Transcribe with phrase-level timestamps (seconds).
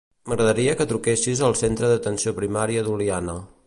[0.31, 3.43] M'agradaria que truquessis al centre d'atenció primària d'Oliana.